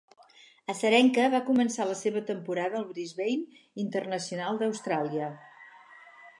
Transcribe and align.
Azarenka 0.73 1.25
va 1.33 1.41
començar 1.49 1.87
la 1.89 1.99
seva 1.99 2.23
temporada 2.31 2.81
al 2.81 2.87
Brisbane 2.95 3.63
International 3.87 4.61
d'Austràlia. 4.63 5.33